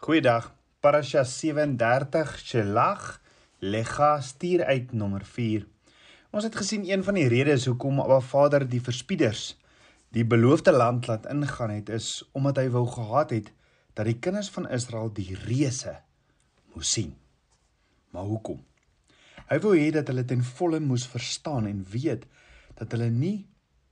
[0.00, 0.46] Goeiedag.
[0.80, 3.20] Parasha 37 Shelach
[3.58, 5.66] Lecha stuur uit nommer 4.
[6.32, 9.58] Ons het gesien een van die redes hoekom Abba Vader die verspieders
[10.16, 13.50] die beloofde land laat ingaan het is omdat hy wou gehad het
[13.92, 15.92] dat die kinders van Israel die reëse
[16.72, 17.12] moes sien.
[18.16, 18.62] Maar hoekom?
[19.52, 22.24] Hy wou hê dat hulle ten volle moes verstaan en weet
[22.80, 23.42] dat hulle nie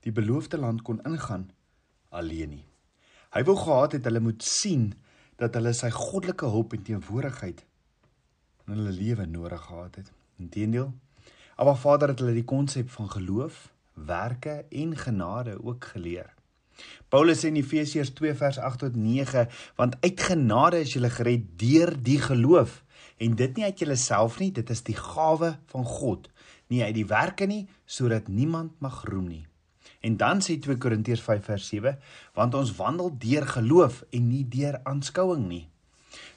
[0.09, 1.51] die beloofde land kon ingaan
[2.09, 2.65] alleen nie.
[3.37, 4.89] Hy wou gehad het hulle moet sien
[5.39, 7.65] dat hulle sy goddelike hulp en teenwoordigheid
[8.69, 10.11] in hulle lewe nodig gehad het.
[10.39, 10.91] Inteendeel,
[11.57, 16.35] Abba Vader het hulle die konsep van geloof, werke en genade ook geleer.
[17.11, 19.47] Paulus sê in Efesiërs 2 vers 8 tot 9,
[19.81, 22.83] want uit genade is jy gered deur die geloof
[23.19, 26.29] en dit nie uit jouself nie, dit is die gawe van God,
[26.71, 29.45] nie uit die werke nie, sodat niemand mag roem nie.
[30.01, 31.97] En dan sê 2 Korintiërs 5 vers 7,
[32.39, 35.65] want ons wandel deur geloof en nie deur aanskouing nie.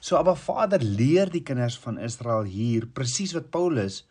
[0.02, 4.02] So Abba Vader leer die kinders van Israel hier presies wat Paulus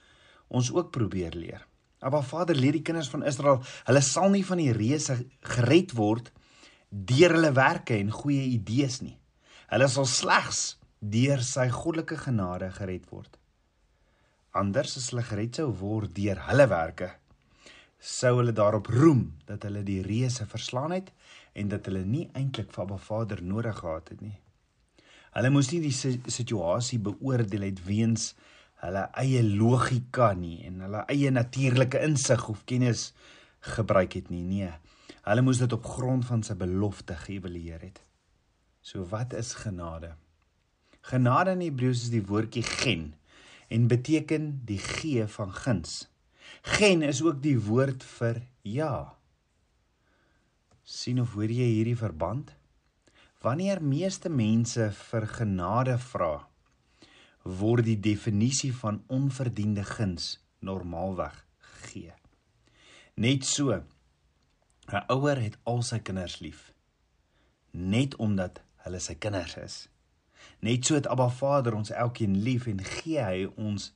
[0.47, 1.65] ons ook probeer leer.
[2.01, 5.19] Abba Vader leer die kinders van Israel, hulle sal nie van die reëse
[5.55, 6.31] gered word
[6.89, 9.17] deur hulle werke en goeie idees nie.
[9.71, 10.63] Hulle sal slegs
[10.99, 13.37] deur sy goddelike genade gered word.
[14.57, 17.13] Anders as hulle gered sou word deur hulle werke,
[18.01, 21.11] sou hulle daarop roem dat hulle die reëse verslaan het
[21.53, 24.37] en dat hulle nie eintlik vir Abba Vader nodig gehad het nie.
[25.31, 28.31] Hulle moes nie die situasie beoordeel het weens
[28.81, 33.11] hulle eie logika nie en hulle eie natuurlike insig of kennis
[33.75, 34.41] gebruik het nie.
[34.41, 34.71] Nee.
[35.21, 38.01] Hulle moes dit op grond van sy belofte geëvalueer het.
[38.81, 40.15] So wat is genade?
[41.05, 43.11] Genade in Hebreëus is die woordjie gen
[43.69, 46.10] en beteken die gee van guns.
[46.61, 49.15] Gen is ook die woord vir ja.
[50.83, 52.51] sien of hoor jy hierdie verband?
[53.41, 56.47] Wanneer meeste mense vir genade vra,
[57.43, 61.37] word die definisie van onverdiende guns normaalweg
[61.77, 62.13] gegee.
[63.15, 66.71] Net so 'n ouer het al sy kinders lief
[67.71, 69.75] net omdat hulle sy kinders is.
[70.59, 73.91] Net so het Abba Vader ons elkeen lief en gee hy ons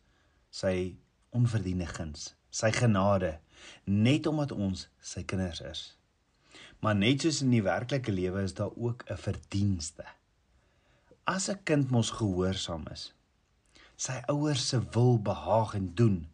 [0.54, 0.96] sy
[1.36, 3.36] onverdiende guns sy genade
[3.84, 5.82] net omdat ons sy kinders is.
[6.80, 10.06] Maar net soos in die werklike lewe is daar ook 'n verdienste.
[11.26, 13.14] As 'n kind mos gehoorsaam is,
[13.98, 16.28] sy ouers se wil behaag en doen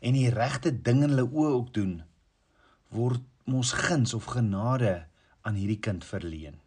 [0.00, 2.02] en die regte ding in hulle oë ook doen,
[2.88, 5.06] word mos guns of genade
[5.42, 6.60] aan hierdie kind verleen.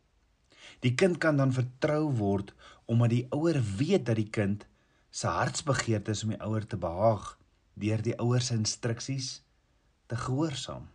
[0.79, 2.53] Die kind kan dan vertrou word
[2.85, 4.66] omdat die ouer weet dat die kind
[5.09, 7.38] se hartsbegeerte is om die ouer te behaag
[7.77, 9.41] deur die ouers se instruksies
[10.07, 10.88] te gehoorsaam.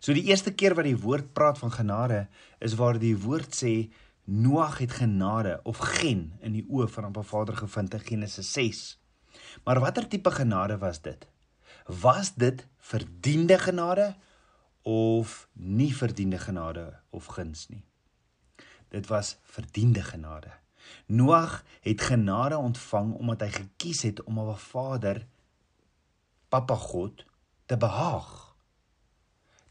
[0.00, 2.26] So die eerste keer wat die woord praat van genade
[2.60, 3.88] is waar die woord sê
[4.26, 8.80] Noag het genade of gen in die oë van Abba Vader gevind in Genesis 6.
[9.62, 11.28] Maar watter tipe genade was dit?
[11.86, 14.16] Was dit verdiende genade
[14.82, 17.84] of nie verdiende genade of guns nie?
[18.88, 20.50] Dit was verdiende genade.
[21.06, 25.22] Noag het genade ontvang omdat hy gekies het om Abba Vader
[26.48, 27.24] Papa God
[27.66, 28.56] te behaag.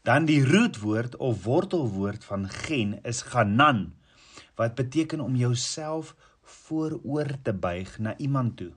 [0.02, 3.94] Dan die rootwoord of wortelwoord van gen is ganan
[4.54, 8.72] wat beteken om jouself vooroor te buig na iemand toe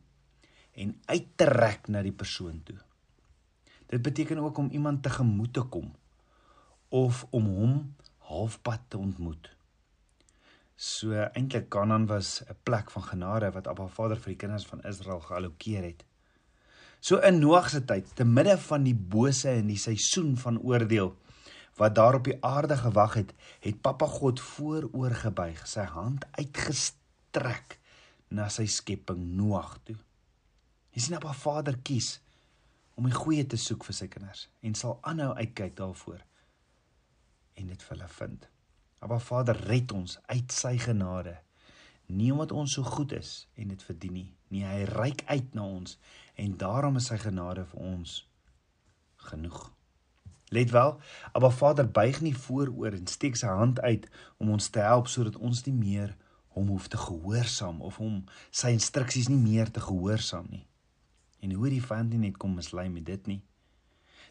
[0.72, 2.78] en uit te rek na die persoon toe.
[3.90, 5.94] Dit beteken ook om iemand tegemoet te kom
[6.90, 7.96] of om hom
[8.30, 9.50] halfpad te ontmoet.
[10.76, 14.84] So eintlik Kanaan was 'n plek van genade wat Abba Vader vir die kinders van
[14.84, 16.06] Israel geallokeer het.
[17.00, 21.14] So in Noag se tyd, te midde van die bose en die seisoen van oordeel
[21.80, 23.30] wat daar op die aarde gewag het,
[23.64, 27.78] het Papa God vooroor gebuig, sy hand uitgestrek
[28.36, 29.96] na sy skepping Noag toe.
[30.92, 32.18] Hy sien Papa Vader kies
[33.00, 36.20] om die goeie te soek vir sy kinders en sal aanhou uitkyk daarvoor
[37.60, 38.50] en dit vir hulle vind.
[39.00, 41.38] Papa Vader red ons uit sy genade
[42.10, 44.30] nie omdat ons so goed is en dit verdien nie.
[44.50, 45.98] Nee, hy reik uit na ons
[46.40, 48.16] en daarom is sy genade vir ons
[49.30, 49.60] genoeg.
[50.56, 50.96] Let wel,
[51.38, 54.08] Abba Vader buig nie vooroor en steek sy hand uit
[54.42, 56.16] om ons te help sodat ons nie meer
[56.56, 60.66] hom hoef te gehoorsaam of hom sy instruksies nie meer te gehoorsaam nie.
[61.46, 63.42] En hoe die vyand nie net kom mislei met dit nie.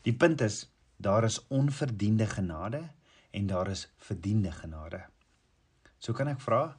[0.03, 0.67] Die punt is,
[0.97, 2.83] daar is onverdiende genade
[3.31, 5.05] en daar is verdiende genade.
[6.01, 6.77] So kan ek vra,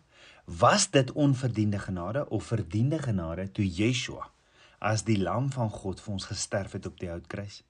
[0.50, 4.32] Was dit onverdiende genade of verdiende genade toe Yeshua
[4.80, 7.62] as die lam van God vir ons gesterf het op die houtkruis?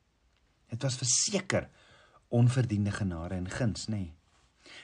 [0.69, 1.69] Dit was verseker
[2.29, 3.97] onverdiende genade en guns, nê?
[3.97, 4.13] Nee.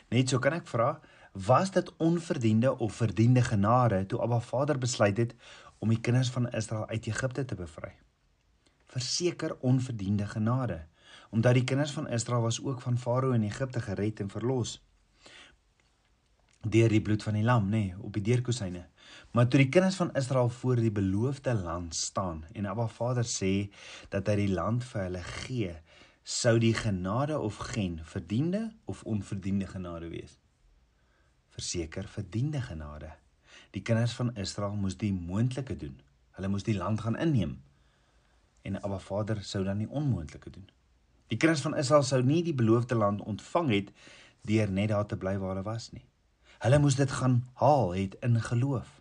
[0.10, 0.96] Net so kan ek vra,
[1.36, 5.36] Was dit onverdiende of verdiende genade toe Abba Vader besluit het
[5.78, 7.92] om die kinders van Israel uit Egipte te bevry?
[8.88, 10.86] Verseker onverdiende genade,
[11.30, 14.80] omdat die kinders van Israel was ook van Farao in Egipte gered en verlos
[16.62, 18.88] deur die bloed van die lam, nê, nee, op die deurkusyne.
[19.32, 23.70] Maar toe die kinders van Israel voor die beloofde land staan en Abba Vader sê
[24.10, 25.74] dat hy die land vir hulle gee,
[26.24, 30.40] sou die genade of gen verdiende of onverdiende genade wees?
[31.54, 33.12] Verseker verdiende genade.
[33.72, 36.00] Die kinders van Israel moes die moontlike doen.
[36.36, 37.60] Hulle moes die land gaan inneem.
[38.64, 40.70] En Abba Vader sou dan die onmoontlike doen.
[41.28, 43.92] Die kinders van Israel sou nie die beloofde land ontvang het
[44.46, 46.06] deur net daar te bly waar hulle was nie.
[46.64, 48.95] Hulle moes dit gaan haal het in geloof.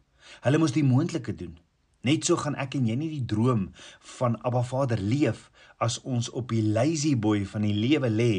[0.45, 1.59] Hulle moes die moontlike doen.
[2.05, 3.71] Net so gaan ek en jy nie die droom
[4.19, 5.49] van Abba Vader leef
[5.83, 8.35] as ons op die lazy boy van die lewe lê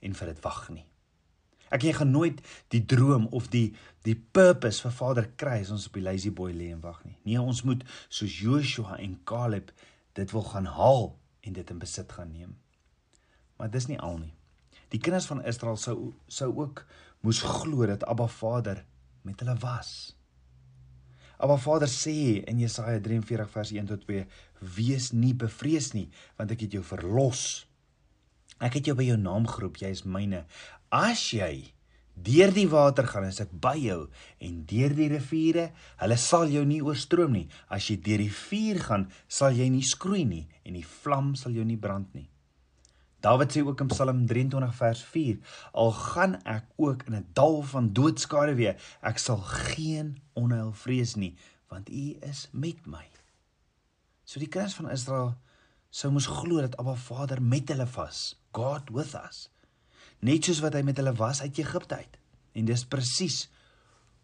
[0.00, 0.86] en vir dit wag nie.
[1.72, 2.40] Ek jy gaan nooit
[2.72, 3.70] die droom of die
[4.04, 7.16] die purpose vir Vader kry as ons op die lazy boy lê en wag nie.
[7.24, 9.72] Nee, ons moet soos Joshua en Caleb
[10.16, 12.56] dit wil gaan haal en dit in besit gaan neem.
[13.56, 14.34] Maar dis nie al nie.
[14.92, 16.84] Die kinders van Israel sou sou ook
[17.24, 18.84] moes glo dat Abba Vader
[19.22, 20.12] met hulle was.
[21.42, 24.26] Abba Vader sê in Jesaja 43 vers 1 tot 2:
[24.76, 26.08] "Wees nie bevrees nie,
[26.38, 27.66] want ek het jou verlos.
[28.60, 30.44] Ek het jou by jou naam geroep, jy is myne.
[30.92, 31.74] As jy
[32.14, 34.08] deur die water gaan, is ek by jou
[34.38, 37.48] en deur die riviere, hulle sal jou nie oorstroom nie.
[37.68, 41.50] As jy deur die vuur gaan, sal jy nie skroei nie en die vlam sal
[41.50, 42.31] jou nie brand nie."
[43.22, 45.38] Dawid sê ook in Psalm 23 vers 4:
[45.72, 51.14] Al gaan ek ook in 'n dal van doodskade weer, ek sal geen onheil vrees
[51.14, 51.36] nie,
[51.68, 53.06] want U is met my.
[54.24, 55.34] So die kinders van Israel
[55.90, 59.50] sou moes glo dat Abba Vader met hulle was, God with us.
[60.18, 62.18] Net soos wat hy met hulle was uit Egipte uit.
[62.52, 63.50] En dis presies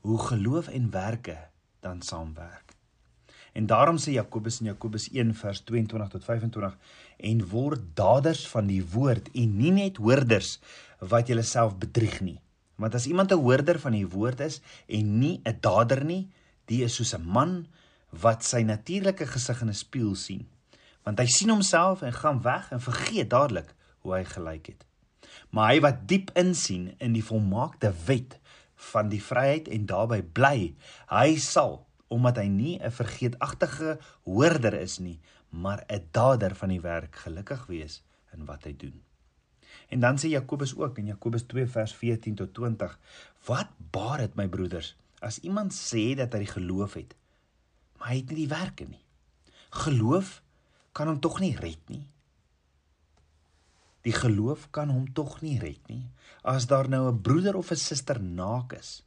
[0.01, 1.39] hoe geloof en werke
[1.81, 2.78] dan saamwerk.
[3.59, 6.77] En daarom sê Jakobus in Jakobus 1 vers 22 tot 25
[7.31, 10.59] en word daders van die woord en nie net hoorders
[11.01, 12.37] wat julleself bedrieg nie.
[12.79, 16.31] Want as iemand 'n hoorder van die woord is en nie 'n dader nie,
[16.67, 17.67] die is soos 'n man
[18.11, 20.47] wat sy natuurlike gesig in 'n spieël sien.
[21.03, 24.85] Want hy sien homself en gaan weg en vergeet dadelik hoe hy gelyk het.
[25.51, 28.39] Maar hy wat diep insien in die volmaakte wet
[28.75, 30.75] van die vryheid en daarbey bly,
[31.09, 36.81] hy sal omdat hy nie 'n vergeetagtige hoorder is nie, maar 'n dader van die
[36.81, 38.03] werk gelukkig wees
[38.33, 39.03] in wat hy doen.
[39.89, 42.99] En dan sê Jakobus ook in Jakobus 2 vers 14 tot 20:
[43.45, 47.15] Wat baat dit my broeders as iemand sê dat hy geloof het,
[47.99, 49.05] maar hy het nie die werke nie?
[49.71, 50.43] Geloof
[50.93, 52.07] kan hom tog nie red nie.
[54.01, 56.11] Die geloof kan hom tog nie red nie.
[56.43, 59.03] As daar nou 'n broeder of 'n suster naak is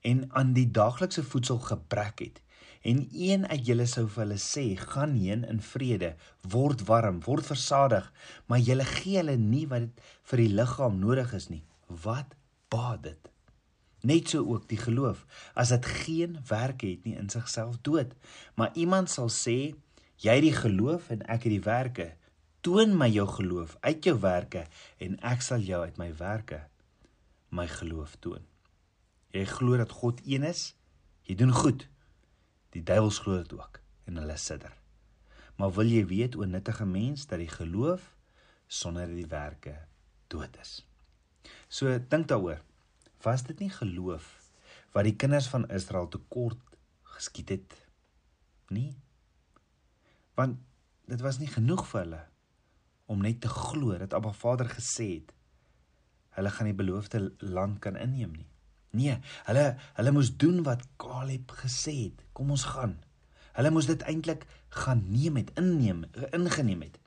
[0.00, 2.42] en aan die daaglikse voedsel gebrek het
[2.80, 6.12] en een uit julle sou vir hulle sê gaan heen in vrede
[6.54, 8.06] word warm word versadig
[8.46, 11.64] maar julle gee hulle nie wat vir die liggaam nodig is nie.
[12.04, 12.36] Wat
[12.70, 13.30] baat dit?
[14.06, 15.24] Net so ook die geloof
[15.54, 18.14] as dit geen werk het nie in sigself dood
[18.54, 19.58] maar iemand sal sê
[20.22, 22.12] jy het die geloof en ek het die werke.
[22.62, 24.66] Toon my jou geloof uit jou werke
[25.02, 26.62] en ek sal jou uit my werke
[27.50, 28.44] my geloof toon
[29.34, 30.72] Jy glo dat God een is.
[31.28, 31.88] Jy doen goed.
[32.72, 34.72] Die duiwels glo dit ook en hulle sidder.
[35.58, 38.14] Maar wil jy weet o nuttige mens dat die geloof
[38.66, 39.74] sonder die werke
[40.32, 40.80] dood is.
[41.68, 42.62] So dink daaroor.
[43.24, 44.36] Was dit nie geloof
[44.94, 46.60] wat die kinders van Israel tekort
[47.16, 47.74] geskiet het
[48.72, 48.94] nie?
[50.38, 50.60] Want
[51.08, 52.22] dit was nie genoeg vir hulle
[53.08, 55.34] om net te glo dat Abba Vader gesê het
[56.38, 58.46] hulle gaan die beloofde land kan inneem nie.
[58.96, 59.18] Nee,
[59.48, 59.64] hulle
[59.98, 62.22] hulle moes doen wat Caleb gesê het.
[62.32, 62.96] Kom ons gaan.
[63.58, 66.98] Hulle moes dit eintlik gaan neem het, inneem, ingeneem het.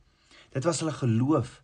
[0.52, 1.62] Dit was hulle geloof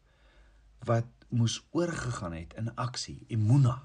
[0.88, 3.82] wat moes oorgegaan het in aksie, emuna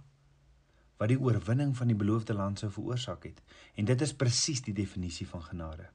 [1.02, 3.40] wat die oorwinning van die beloofde land sou veroorsaak het.
[3.74, 5.88] En dit is presies die definisie van genade.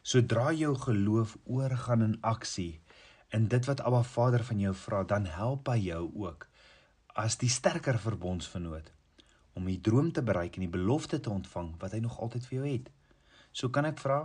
[0.00, 2.80] Sodra jou geloof oorgaan in aksie
[3.36, 6.46] in dit wat Abba Vader van jou vra, dan help hy jou ook
[7.12, 8.88] as die sterker verbondsvernoot
[9.58, 12.58] om die droom te bereik en die belofte te ontvang wat hy nog altyd vir
[12.60, 12.90] jou het.
[13.52, 14.22] So kan ek vra,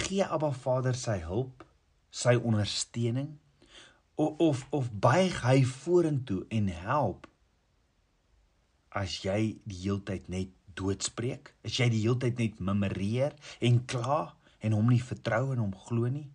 [0.00, 1.64] gee Abba Vader sy hulp,
[2.10, 3.36] sy ondersteuning
[4.20, 7.28] of of, of buig hy vorentoe en help
[8.90, 14.74] as jy die heeltyd net doodspreek, as jy die heeltyd net memoreer en kla en
[14.76, 16.26] hom nie vertrou en hom glo nie.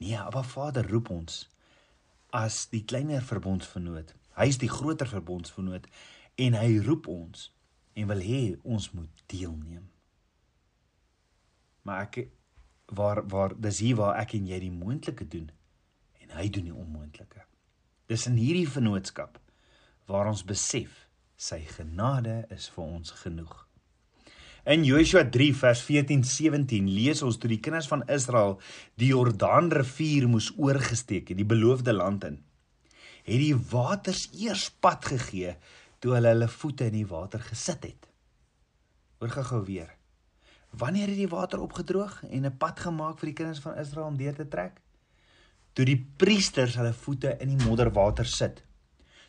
[0.00, 1.44] Nee, Abba Vader roep ons
[2.34, 4.12] as die kleiner verbondsvernoot.
[4.36, 5.86] Hy is die groter verbondsvernoot
[6.36, 7.50] en hy roep ons
[7.96, 9.86] en wil hê ons moet deelneem.
[11.86, 12.26] Maar ek
[12.96, 15.48] waar waar dis hier waar ek en jy die moontlike doen
[16.22, 17.46] en hy doen die onmoontlike.
[18.06, 19.40] Dis in hierdie vennootskap
[20.06, 23.54] waar ons besef sy genade is vir ons genoeg.
[24.66, 28.56] In Joshua 3 vers 14-17 lees ons toe die kinders van Israel
[28.98, 32.40] die Jordaanrivier moes oorgesteek het, die beloofde land in.
[33.26, 35.54] Het die waters eers pad gegee
[36.06, 38.04] toe hulle hulle voete in die water gesit het.
[39.18, 39.88] Hoor gou-gou weer.
[40.78, 44.16] Wanneer het die water opgedroog en 'n pad gemaak vir die kinders van Israel om
[44.16, 44.78] deur te trek?
[45.72, 48.62] Toe die priesters hulle voete in die modderwater sit.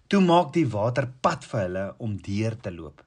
[0.07, 3.03] Toe maak die water pad vir hulle om deur te loop.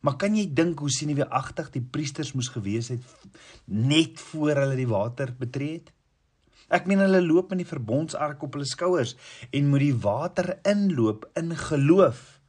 [0.00, 3.02] Maar kan jy dink hoe sineweagtig die priesters moes gewees het
[3.66, 5.92] net voor hulle die water betree het?
[6.68, 9.16] Ek meen hulle loop met die verbondsark op hulle skouers
[9.50, 12.41] en moet die water inloop in geloof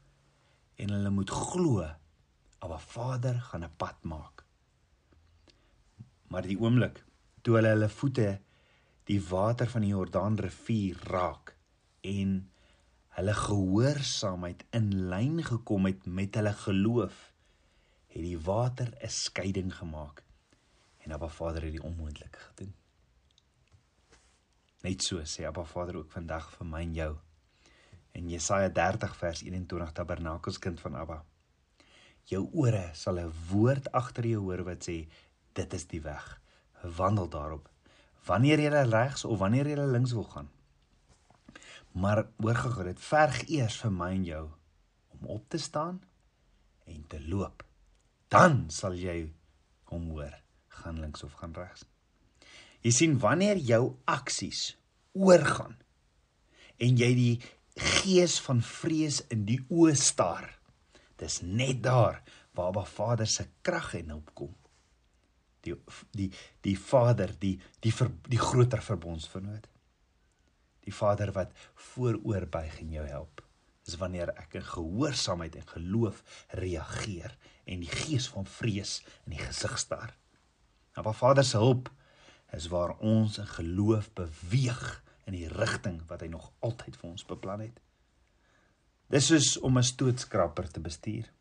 [0.75, 1.83] en hulle moet glo
[2.63, 4.45] Abba Vader gaan 'n pad maak.
[6.27, 7.03] Maar die oomblik
[7.41, 8.39] toe hulle hulle voete
[9.09, 11.55] die water van die Jordaan rivier raak
[12.01, 12.51] en
[13.17, 17.33] hulle gehoorsaamheid in lyn gekom het met hulle geloof,
[18.07, 20.23] het die water 'n skeiding gemaak
[21.03, 22.73] en Abba Vader het die onmoontlike gedoen.
[24.81, 27.13] Net so sê Abba Vader ook vandag vir my en jou.
[28.13, 31.19] In Jesaja 30 vers 21 Tabernakelskind van Abba.
[32.29, 35.07] Jou ore sal 'n woord agter jou hoor wat sê
[35.53, 36.41] dit is die weg.
[36.81, 37.69] Wandel daarop.
[38.25, 40.49] Wanneer jy regs of wanneer jy links wil gaan.
[41.91, 44.49] Maar hoor gou dit verg eers vir my en jou
[45.07, 46.01] om op te staan
[46.85, 47.63] en te loop.
[48.27, 49.33] Dan sal jy
[49.83, 51.85] hom hoor gaan links of gaan regs
[52.83, 54.73] jy sien wanneer jou aksies
[55.15, 55.77] oorgaan
[56.83, 57.33] en jy die
[57.75, 60.51] gees van vrees in die oë staar
[61.23, 64.51] Dis net daar waar Abba Vader se krag en hulp kom.
[65.63, 65.75] Die
[66.11, 69.69] die die Vader, die die ver, die groter verbondsvernoot.
[70.83, 71.53] Die Vader wat
[71.93, 73.43] vooroorbuig en jou help.
[73.83, 76.19] Dis wanneer ek in gehoorsaamheid en geloof
[76.59, 80.15] reageer en die gees van vrees in die gesig staar.
[80.99, 81.91] Abba Vader se hulp
[82.53, 84.83] is waar ons in geloof beweeg
[85.25, 87.79] in die rigting wat hy nog altyd vir ons beplan het.
[89.09, 91.31] Dis soos om 'n stootskraper te bestuur.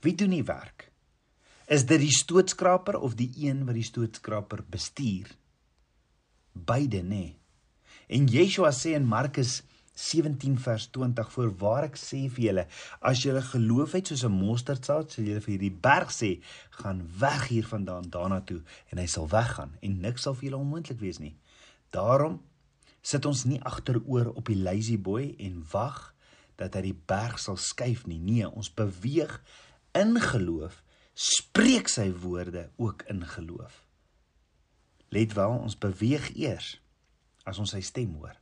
[0.00, 0.90] Wie doen die werk?
[1.66, 5.28] Is dit die stootskraper of die een wat die stootskraper bestuur?
[6.52, 7.08] Beide, nê.
[7.08, 7.36] Nee.
[8.08, 9.62] En Yeshua sê in Markus
[10.00, 12.64] 17 vers 20 voorwaar ek sê vir julle
[13.10, 16.30] as julle geloof het soos 'n mosterdsaad sal julle vir hierdie berg sê
[16.80, 21.00] gaan weg hiervandaan daarna toe en hy sal weggaan en niks sal vir julle onmoontlik
[21.00, 21.36] wees nie
[21.90, 22.40] daarom
[23.02, 26.10] sit ons nie agteroor op die lazy boy en wag
[26.60, 28.20] dat hy die berg sal skuif nie.
[28.20, 29.38] Nee, ons beweeg
[29.96, 30.82] in geloof,
[31.14, 33.84] spreek sy woorde ook in geloof.
[35.10, 36.76] Let wel, ons beweeg eers
[37.48, 38.36] as ons sy stem hoor.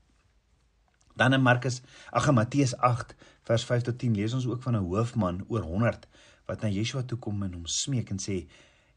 [1.18, 1.80] Dan in Markus,
[2.14, 3.14] ag in Matteus 8
[3.48, 6.06] vers 5 tot 10 lees ons ook van 'n hoofman oor 100
[6.46, 8.46] wat na Yeshua toe kom en hom smeek en sê: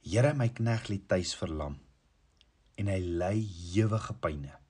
[0.01, 1.79] "Here, my knegg lê tuis verlam
[2.75, 4.60] en hy ly ewige pyne."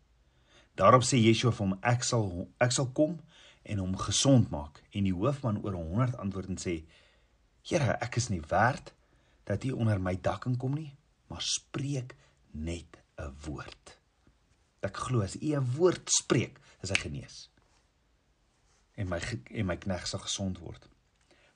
[0.82, 2.24] Daarop sê Yeshua vir hom: "Ek sal
[2.58, 3.20] ek sal kom
[3.70, 4.82] en hom gesond maak.
[4.98, 6.82] En die hoofman oor 100 antwoord en sê:
[7.70, 8.94] "Here, ek is nie werd
[9.44, 10.96] dat U onder my dak kan kom nie,
[11.28, 12.16] maar spreek
[12.52, 14.00] net 'n woord."
[14.82, 17.50] Ek glo as U 'n woord spreek, is hy genees.
[18.96, 19.20] En my
[19.52, 20.90] en my knegg sal gesond word.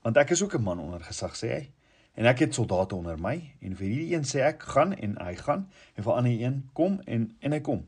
[0.01, 1.71] Want ek is ook 'n man onder gesag, sê hy.
[2.13, 5.35] En ek het soldate onder my en vir hierdie een sê ek gaan en hy
[5.35, 7.87] gaan en vir ander een kom en en hy kom.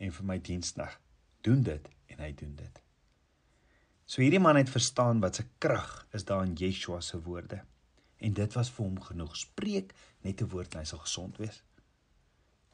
[0.00, 0.96] En vir my dienskneg
[1.46, 2.80] doen dit en hy doen dit.
[4.10, 7.60] So hierdie man het verstaan wat se krag is daar in Yeshua se woorde.
[8.18, 9.36] En dit was vir hom genoeg.
[9.36, 9.94] Spreek
[10.26, 11.62] net 'n woord en hy sal gesond wees.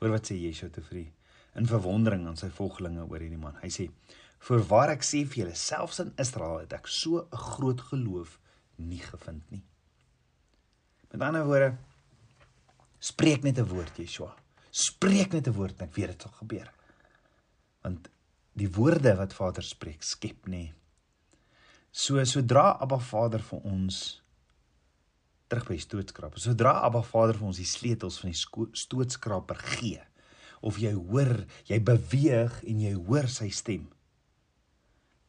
[0.00, 1.12] Hoor wat sê Yeshua te vrie
[1.56, 3.56] in verwondering aan sy volgelinge oor hierdie man.
[3.62, 3.90] Hy sê:
[4.38, 8.38] "Voorwaar ek sê vir julle, selfs in Israel het ek so 'n groot geloof
[8.76, 9.64] nie gevind nie."
[11.12, 11.76] Met ander woorde,
[12.98, 14.36] spreek net 'n woord, Yeshua.
[14.70, 16.75] Spreek net 'n woord en ek weet dit sal gebeur.
[17.86, 18.10] Want
[18.58, 20.72] die woorde wat Vader spreek, skep nie
[21.96, 23.98] So sodra Abba Vader vir ons
[25.48, 26.42] terug by stootskraper.
[26.44, 30.02] Sodra Abba Vader vir ons die sleutels van die stootskraper gee
[30.60, 33.86] of jy hoor, jy beweeg en jy hoor sy stem.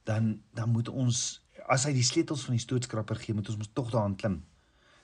[0.03, 1.39] Dan dan moet ons
[1.71, 4.41] as hy die sleutels van die stootskraper gee, moet ons mos tog daaraan klim.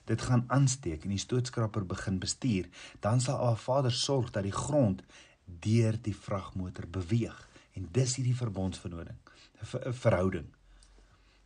[0.04, 2.68] Dit gaan aansteek en die stootskraper begin bestuur,
[3.00, 5.00] dan sal Abba Vader sorg dat die grond
[5.44, 9.18] deur die vragmotor beweeg en dis hierdie verbondsverhouding,
[9.62, 10.48] 'n verhouding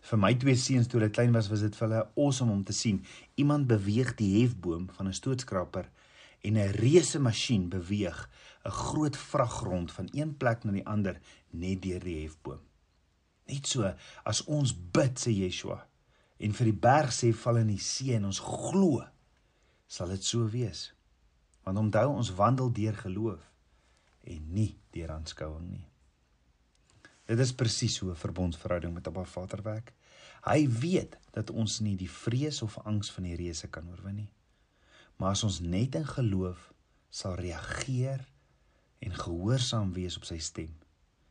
[0.09, 2.73] Vir my twee seuns toe hulle klein was, was dit vir hulle awesome om te
[2.73, 3.03] sien
[3.41, 5.91] iemand beweeg die hefboom van 'n stootskraper
[6.47, 8.29] en 'n reuse masjien beweeg
[8.65, 12.61] 'n groot vraggrond van een plek na die ander net deur die hefboom.
[13.47, 15.87] Net so as ons bid sê Yeshua
[16.39, 19.05] en vir die berg sê val in die see en ons glo
[19.87, 20.95] sal dit so wees.
[21.65, 23.41] Want onthou ons wandel deur geloof
[24.29, 25.87] en nie deur aanskouing nie.
[27.29, 29.93] Dit is presies hoe 'n verbondsverhouding met Abba Vader werk.
[30.45, 34.31] Hy weet dat ons nie die vrees of angs van die reëse kan oorwin nie.
[35.17, 36.73] Maar as ons net in geloof
[37.11, 38.27] sal reageer
[38.99, 40.75] en gehoorsaam wees op sy stem,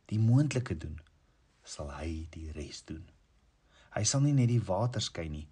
[0.06, 1.00] die moontlike doen,
[1.64, 3.04] sal hy die res doen.
[3.96, 5.48] Hy sal nie net die water skei nie,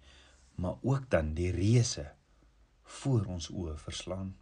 [0.55, 2.05] maar ook dan die reëse
[2.83, 4.35] voor ons oë verslaan.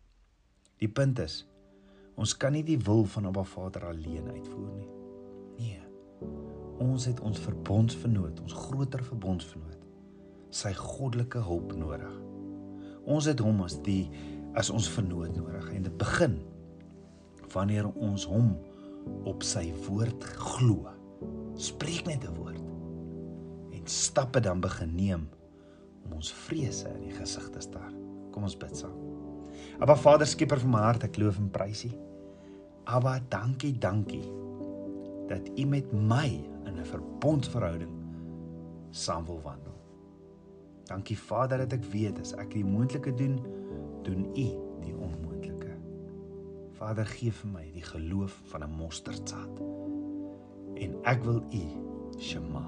[0.78, 1.46] Die punt is,
[2.16, 4.88] ons kan nie die wil van Abba Vader alleen uitvoer nie.
[5.60, 5.82] Nee.
[6.84, 9.84] Ons het ons verbondsvernoot, ons groter verbondsvernoot,
[10.56, 12.12] sy goddelike hulp nodig.
[13.06, 14.10] Ons het hom as die
[14.56, 16.38] as ons vernoot nodig en dit begin
[17.52, 18.54] wanneer ons hom
[19.30, 20.88] op sy woord glo.
[21.60, 22.64] Spreek net 'n woord
[23.76, 25.28] en stappe dan begin neem
[26.06, 27.92] om ons vrese in die gesig te staar.
[28.32, 29.15] Kom ons bid saam.
[29.80, 31.92] Aba Vader, skieper van my hart, ek loof en prys U.
[32.86, 34.24] Aba, dankie, dankie
[35.28, 36.28] dat U met my
[36.66, 37.92] in 'n verbondsverhouding
[38.90, 39.74] saam wil wandel.
[40.86, 43.40] Dankie Vader dat ek weet as ek die moontlike doen,
[44.04, 44.48] doen U
[44.82, 45.74] die onmoontlike.
[46.78, 49.60] Vader, gee vir my die geloof van 'n mosterdsaad.
[50.76, 51.64] En ek wil U
[52.20, 52.66] Shema.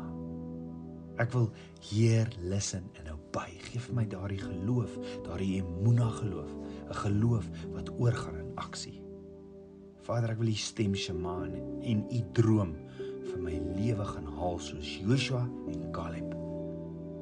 [1.18, 1.52] Ek wil
[1.90, 3.58] heer listen en obey.
[3.68, 6.52] Gee vir my daardie geloof, daardie emuna geloof,
[6.90, 9.02] 'n geloof wat oorgaan in aksie.
[10.02, 11.44] Vader, ek wil U stem Shema
[11.82, 16.36] en U droom vir my lewe gaan haal soos Joshua en Caleb.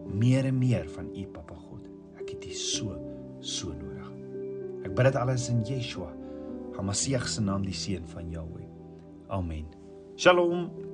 [0.05, 1.89] Meer en meer van U, Papa God.
[2.19, 2.97] Ek het U so
[3.39, 4.11] so nodig.
[4.85, 6.11] Ek bid dit alles in Yeshua,
[6.75, 8.67] Hamasieg se naam, die seun van Jahweh.
[9.29, 9.65] Amen.
[10.15, 10.84] Shalom.